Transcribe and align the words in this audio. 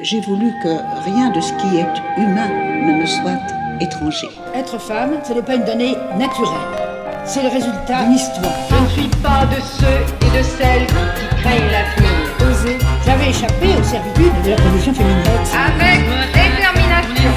J'ai 0.00 0.20
voulu 0.20 0.52
que 0.60 1.04
rien 1.04 1.30
de 1.30 1.40
ce 1.40 1.52
qui 1.52 1.76
est 1.76 2.20
humain 2.20 2.48
ne 2.48 3.00
me 3.00 3.06
soit 3.06 3.38
étranger. 3.80 4.28
Être 4.52 4.76
femme, 4.76 5.20
ce 5.22 5.32
n'est 5.32 5.42
pas 5.42 5.54
une 5.54 5.64
donnée 5.64 5.94
naturelle. 6.18 6.50
C'est 7.24 7.44
le 7.44 7.48
résultat 7.48 8.02
d'une 8.02 8.14
histoire. 8.14 8.52
Je 8.70 8.74
ne 8.74 8.88
suis 8.88 9.08
pas 9.22 9.46
de 9.46 9.60
ceux 9.60 10.26
et 10.26 10.38
de 10.38 10.42
celles 10.42 10.86
qui 10.88 11.36
craignent 11.36 11.70
l'avenir. 11.70 12.10
Oser. 12.40 12.78
J'avais 13.06 13.30
échappé 13.30 13.68
aux 13.78 13.84
servitudes 13.84 14.42
de 14.44 14.50
la 14.50 14.56
condition 14.56 14.94
féminine. 14.94 15.22
Avec 15.54 16.00
détermination. 16.32 17.30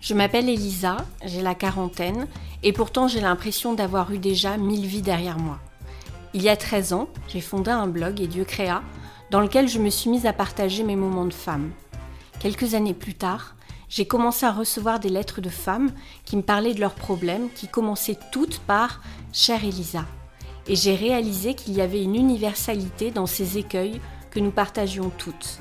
Je 0.00 0.14
m'appelle 0.14 0.48
Elisa, 0.48 0.98
j'ai 1.24 1.42
la 1.42 1.56
quarantaine, 1.56 2.28
et 2.62 2.72
pourtant 2.72 3.08
j'ai 3.08 3.20
l'impression 3.20 3.74
d'avoir 3.74 4.12
eu 4.12 4.18
déjà 4.18 4.56
mille 4.56 4.86
vies 4.86 5.02
derrière 5.02 5.38
moi. 5.38 5.58
Il 6.32 6.42
y 6.42 6.48
a 6.48 6.56
13 6.56 6.92
ans, 6.92 7.08
j'ai 7.26 7.40
fondé 7.40 7.72
un 7.72 7.88
blog 7.88 8.20
et 8.20 8.28
Dieu 8.28 8.44
créa, 8.44 8.82
dans 9.32 9.40
lequel 9.40 9.66
je 9.66 9.80
me 9.80 9.90
suis 9.90 10.10
mise 10.10 10.26
à 10.26 10.32
partager 10.32 10.84
mes 10.84 10.96
moments 10.96 11.26
de 11.26 11.34
femme. 11.34 11.72
Quelques 12.40 12.74
années 12.74 12.94
plus 12.94 13.14
tard, 13.14 13.56
j'ai 13.88 14.06
commencé 14.06 14.46
à 14.46 14.52
recevoir 14.52 15.00
des 15.00 15.08
lettres 15.08 15.40
de 15.40 15.48
femmes 15.48 15.90
qui 16.24 16.36
me 16.36 16.42
parlaient 16.42 16.74
de 16.74 16.80
leurs 16.80 16.94
problèmes, 16.94 17.50
qui 17.50 17.66
commençaient 17.66 18.18
toutes 18.30 18.60
par 18.60 19.02
Chère 19.32 19.64
Elisa. 19.64 20.06
Et 20.68 20.76
j'ai 20.76 20.94
réalisé 20.94 21.54
qu'il 21.54 21.74
y 21.74 21.80
avait 21.80 22.02
une 22.02 22.14
universalité 22.14 23.10
dans 23.10 23.26
ces 23.26 23.58
écueils 23.58 24.00
que 24.30 24.38
nous 24.38 24.52
partagions 24.52 25.10
toutes. 25.10 25.58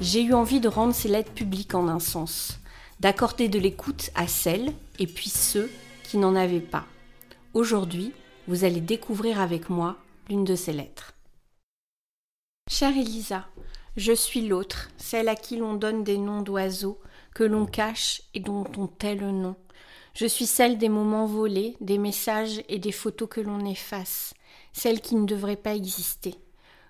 J'ai 0.00 0.22
eu 0.22 0.32
envie 0.32 0.60
de 0.60 0.68
rendre 0.68 0.94
ces 0.94 1.08
lettres 1.08 1.32
publiques 1.32 1.74
en 1.74 1.86
un 1.88 2.00
sens, 2.00 2.60
d'accorder 3.00 3.48
de 3.48 3.58
l'écoute 3.58 4.10
à 4.14 4.26
celles 4.26 4.72
et 4.98 5.06
puis 5.06 5.28
ceux 5.28 5.70
qui 6.02 6.16
n'en 6.16 6.34
avaient 6.34 6.60
pas. 6.60 6.86
Aujourd'hui, 7.52 8.12
vous 8.48 8.64
allez 8.64 8.80
découvrir 8.80 9.38
avec 9.38 9.68
moi 9.68 9.96
l'une 10.30 10.44
de 10.44 10.54
ces 10.54 10.72
lettres. 10.72 11.12
Chère 12.70 12.96
Elisa, 12.96 13.46
je 13.96 14.12
suis 14.12 14.46
l'autre, 14.46 14.90
celle 14.98 15.28
à 15.28 15.36
qui 15.36 15.56
l'on 15.56 15.72
donne 15.72 16.04
des 16.04 16.18
noms 16.18 16.42
d'oiseaux, 16.42 17.00
que 17.34 17.44
l'on 17.44 17.64
cache 17.64 18.20
et 18.34 18.40
dont 18.40 18.66
on 18.76 18.86
tait 18.86 19.14
le 19.14 19.30
nom. 19.30 19.56
Je 20.14 20.26
suis 20.26 20.46
celle 20.46 20.76
des 20.76 20.90
moments 20.90 21.26
volés, 21.26 21.76
des 21.80 21.96
messages 21.96 22.62
et 22.68 22.78
des 22.78 22.92
photos 22.92 23.28
que 23.28 23.40
l'on 23.40 23.64
efface, 23.64 24.34
celle 24.74 25.00
qui 25.00 25.14
ne 25.14 25.24
devrait 25.24 25.56
pas 25.56 25.74
exister. 25.74 26.34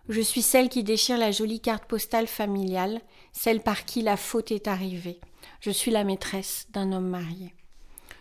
Je 0.08 0.20
suis 0.20 0.42
celle 0.42 0.68
qui 0.68 0.82
déchire 0.82 1.18
la 1.18 1.30
jolie 1.30 1.60
carte 1.60 1.84
postale 1.84 2.26
familiale, 2.26 3.00
celle 3.32 3.60
par 3.60 3.84
qui 3.84 4.02
la 4.02 4.16
faute 4.16 4.50
est 4.50 4.66
arrivée. 4.66 5.20
Je 5.60 5.70
suis 5.70 5.92
la 5.92 6.04
maîtresse 6.04 6.66
d'un 6.70 6.92
homme 6.92 7.08
marié. 7.08 7.54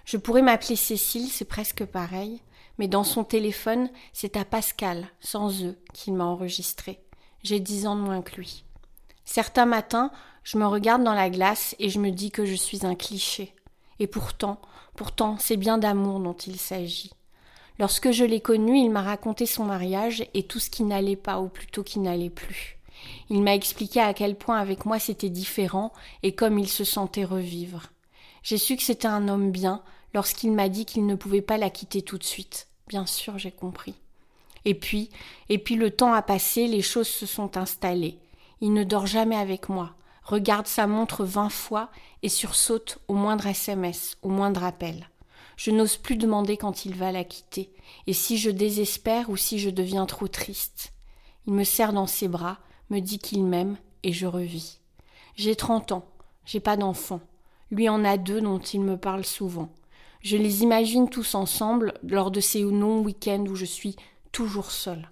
Je 0.06 0.18
pourrais 0.18 0.44
m'appeler 0.44 0.76
Cécile, 0.76 1.30
c'est 1.32 1.46
presque 1.46 1.86
pareil, 1.86 2.40
mais 2.78 2.88
dans 2.88 3.04
son 3.04 3.24
téléphone, 3.24 3.90
c'est 4.14 4.38
à 4.38 4.46
Pascal, 4.46 5.08
sans 5.20 5.64
eux, 5.64 5.78
qu'il 5.94 6.14
m'a 6.14 6.26
enregistré. 6.26 7.00
J'ai 7.44 7.60
dix 7.60 7.88
ans 7.88 7.96
de 7.96 8.02
moins 8.02 8.22
que 8.22 8.36
lui. 8.36 8.64
Certains 9.26 9.66
matins, 9.66 10.12
je 10.44 10.58
me 10.58 10.66
regarde 10.66 11.04
dans 11.04 11.14
la 11.14 11.30
glace 11.30 11.76
et 11.80 11.90
je 11.90 12.00
me 12.00 12.12
dis 12.12 12.32
que 12.32 12.46
je 12.46 12.56
suis 12.56 12.86
un 12.86 12.96
cliché. 12.96 13.54
Et 14.00 14.08
pourtant, 14.08 14.60
pourtant, 14.96 15.38
c'est 15.40 15.58
bien 15.58 15.78
d'amour 15.78 16.20
dont 16.20 16.34
il 16.34 16.60
s'agit. 16.60 17.12
Lorsque 17.80 18.12
je 18.12 18.24
l'ai 18.24 18.40
connu, 18.40 18.78
il 18.78 18.90
m'a 18.90 19.02
raconté 19.02 19.46
son 19.46 19.66
mariage 19.66 20.26
et 20.34 20.44
tout 20.44 20.60
ce 20.60 20.70
qui 20.70 20.84
n'allait 20.84 21.18
pas, 21.18 21.40
ou 21.40 21.50
plutôt 21.50 21.84
qui 21.84 22.00
n'allait 22.00 22.30
plus. 22.30 22.78
Il 23.30 23.42
m'a 23.42 23.56
expliqué 23.56 24.00
à 24.00 24.14
quel 24.14 24.36
point 24.36 24.58
avec 24.58 24.86
moi 24.86 25.00
c'était 25.00 25.30
différent 25.30 25.92
et 26.24 26.34
comme 26.34 26.58
il 26.58 26.70
se 26.70 26.84
sentait 26.84 27.26
revivre. 27.26 27.88
J'ai 28.44 28.58
su 28.58 28.78
que 28.78 28.84
c'était 28.84 29.08
un 29.08 29.28
homme 29.28 29.52
bien 29.52 29.82
lorsqu'il 30.14 30.52
m'a 30.52 30.70
dit 30.70 30.86
qu'il 30.86 31.06
ne 31.06 31.16
pouvait 31.16 31.42
pas 31.42 31.58
la 31.58 31.70
quitter 31.70 32.02
tout 32.02 32.18
de 32.18 32.24
suite. 32.24 32.68
Bien 32.88 33.06
sûr, 33.06 33.38
j'ai 33.38 33.52
compris. 33.52 33.96
Et 34.64 34.76
puis, 34.76 35.10
et 35.50 35.58
puis 35.58 35.76
le 35.76 35.92
temps 35.92 36.14
a 36.14 36.22
passé, 36.22 36.68
les 36.68 36.82
choses 36.82 37.08
se 37.08 37.26
sont 37.26 37.58
installées. 37.58 38.18
Il 38.62 38.74
ne 38.74 38.84
dort 38.84 39.08
jamais 39.08 39.36
avec 39.36 39.70
moi, 39.70 39.96
regarde 40.24 40.68
sa 40.68 40.88
montre 40.88 41.24
vingt 41.24 41.50
fois 41.50 41.90
et 42.24 42.30
sursaute 42.30 43.00
au 43.08 43.14
moindre 43.14 43.48
SMS, 43.48 44.18
au 44.22 44.30
moindre 44.30 44.64
appel. 44.64 45.10
Je 45.58 45.72
n'ose 45.72 45.98
plus 45.98 46.18
demander 46.18 46.58
quand 46.58 46.86
il 46.86 46.96
va 46.96 47.12
la 47.12 47.24
quitter, 47.24 47.72
et 48.08 48.14
si 48.14 48.38
je 48.38 48.50
désespère 48.50 49.30
ou 49.30 49.38
si 49.38 49.60
je 49.60 49.70
deviens 49.70 50.06
trop 50.06 50.28
triste? 50.28 50.94
Il 51.48 51.54
me 51.54 51.64
serre 51.64 51.94
dans 51.94 52.08
ses 52.08 52.28
bras, 52.28 52.58
me 52.90 53.00
dit 53.00 53.20
qu'il 53.20 53.44
m'aime, 53.46 53.78
et 54.04 54.14
je 54.14 54.26
revis. 54.26 54.80
J'ai 55.36 55.56
trente 55.56 55.92
ans, 55.92 56.06
j'ai 56.46 56.60
pas 56.60 56.78
d'enfant. 56.78 57.22
Lui 57.72 57.90
en 57.90 58.06
a 58.06 58.18
deux 58.18 58.42
dont 58.42 58.60
il 58.60 58.82
me 58.82 58.98
parle 58.98 59.26
souvent. 59.26 59.70
Je 60.22 60.38
les 60.38 60.64
imagine 60.64 61.10
tous 61.10 61.36
ensemble 61.36 61.94
lors 62.04 62.32
de 62.32 62.40
ces 62.40 62.62
longs 62.62 63.02
week-ends 63.02 63.46
où 63.48 63.56
je 63.56 63.66
suis 63.66 63.96
toujours 64.32 64.72
seule. 64.72 65.10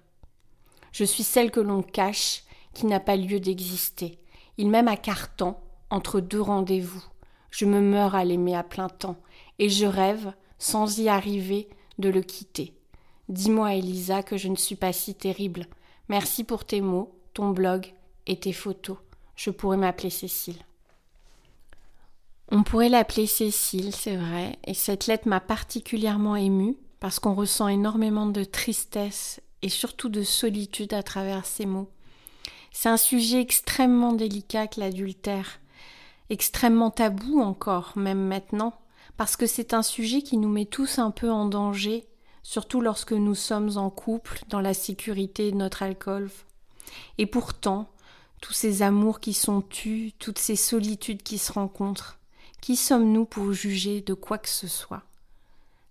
Je 0.92 1.04
suis 1.04 1.24
celle 1.24 1.50
que 1.50 1.60
l'on 1.60 1.82
cache 1.82 2.43
qui 2.74 2.86
n'a 2.86 3.00
pas 3.00 3.16
lieu 3.16 3.40
d'exister. 3.40 4.18
Il 4.58 4.68
m'aime 4.68 4.88
à 4.88 4.96
carton, 4.96 5.56
entre 5.90 6.20
deux 6.20 6.40
rendez-vous. 6.40 7.04
Je 7.50 7.64
me 7.64 7.80
meurs 7.80 8.14
à 8.14 8.24
l'aimer 8.24 8.56
à 8.56 8.62
plein 8.62 8.88
temps, 8.88 9.16
et 9.58 9.68
je 9.68 9.86
rêve, 9.86 10.32
sans 10.58 10.98
y 10.98 11.08
arriver, 11.08 11.68
de 11.98 12.08
le 12.08 12.20
quitter. 12.20 12.74
Dis-moi, 13.28 13.74
Elisa, 13.74 14.22
que 14.22 14.36
je 14.36 14.48
ne 14.48 14.56
suis 14.56 14.76
pas 14.76 14.92
si 14.92 15.14
terrible. 15.14 15.66
Merci 16.08 16.44
pour 16.44 16.64
tes 16.64 16.80
mots, 16.80 17.18
ton 17.32 17.50
blog 17.50 17.94
et 18.26 18.38
tes 18.38 18.52
photos. 18.52 18.98
Je 19.36 19.50
pourrais 19.50 19.76
m'appeler 19.76 20.10
Cécile. 20.10 20.58
On 22.50 22.62
pourrait 22.62 22.90
l'appeler 22.90 23.26
Cécile, 23.26 23.94
c'est 23.94 24.16
vrai, 24.16 24.58
et 24.64 24.74
cette 24.74 25.06
lettre 25.06 25.28
m'a 25.28 25.40
particulièrement 25.40 26.36
émue 26.36 26.76
parce 27.00 27.18
qu'on 27.18 27.34
ressent 27.34 27.68
énormément 27.68 28.26
de 28.26 28.44
tristesse 28.44 29.40
et 29.62 29.68
surtout 29.68 30.08
de 30.08 30.22
solitude 30.22 30.92
à 30.92 31.02
travers 31.02 31.46
ces 31.46 31.66
mots. 31.66 31.90
C'est 32.76 32.88
un 32.88 32.96
sujet 32.96 33.40
extrêmement 33.40 34.12
délicat 34.12 34.66
que 34.66 34.80
l'adultère, 34.80 35.60
extrêmement 36.28 36.90
tabou 36.90 37.40
encore, 37.40 37.92
même 37.94 38.26
maintenant, 38.26 38.74
parce 39.16 39.36
que 39.36 39.46
c'est 39.46 39.74
un 39.74 39.82
sujet 39.82 40.22
qui 40.22 40.36
nous 40.36 40.48
met 40.48 40.66
tous 40.66 40.98
un 40.98 41.12
peu 41.12 41.30
en 41.30 41.46
danger, 41.46 42.04
surtout 42.42 42.80
lorsque 42.80 43.12
nous 43.12 43.36
sommes 43.36 43.78
en 43.78 43.90
couple, 43.90 44.40
dans 44.48 44.60
la 44.60 44.74
sécurité 44.74 45.52
de 45.52 45.56
notre 45.56 45.84
alcool. 45.84 46.30
Et 47.16 47.26
pourtant, 47.26 47.88
tous 48.40 48.52
ces 48.52 48.82
amours 48.82 49.20
qui 49.20 49.34
sont 49.34 49.62
tus, 49.62 50.12
toutes 50.18 50.40
ces 50.40 50.56
solitudes 50.56 51.22
qui 51.22 51.38
se 51.38 51.52
rencontrent, 51.52 52.18
qui 52.60 52.74
sommes-nous 52.74 53.24
pour 53.24 53.52
juger 53.52 54.00
de 54.00 54.14
quoi 54.14 54.36
que 54.36 54.48
ce 54.48 54.66
soit? 54.66 55.04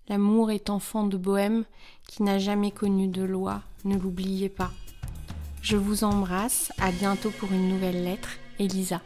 L'amour 0.09 0.51
est 0.51 0.69
enfant 0.69 1.07
de 1.07 1.15
bohème 1.15 1.63
qui 2.09 2.23
n'a 2.23 2.39
jamais 2.39 2.71
connu 2.71 3.07
de 3.07 3.23
loi, 3.23 3.61
ne 3.85 3.97
l'oubliez 3.97 4.49
pas. 4.49 4.71
Je 5.63 5.77
vous 5.77 6.03
embrasse, 6.03 6.73
à 6.77 6.91
bientôt 6.91 7.31
pour 7.31 7.53
une 7.53 7.69
nouvelle 7.69 8.03
lettre, 8.03 8.31
Elisa. 8.59 8.99